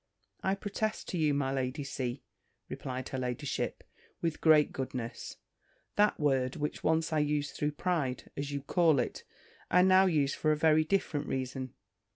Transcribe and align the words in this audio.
"I 0.41 0.55
protest 0.55 1.09
to 1.09 1.19
you, 1.19 1.35
my 1.35 1.51
Lady 1.53 1.83
C.," 1.83 2.23
replied 2.69 3.09
her 3.09 3.19
ladyship, 3.19 3.83
with 4.19 4.41
great 4.41 4.71
goodness, 4.73 5.37
"that 5.95 6.19
word, 6.19 6.55
which 6.55 6.83
once 6.83 7.13
I 7.13 7.19
used 7.19 7.55
through 7.55 7.73
pride, 7.73 8.31
as 8.35 8.49
you'll 8.51 8.63
call 8.63 8.97
it, 8.97 9.23
I 9.69 9.83
now 9.83 10.07
use 10.07 10.33
for 10.33 10.51
a 10.51 10.57
very 10.57 10.83
different 10.83 11.27
reason. 11.27 11.75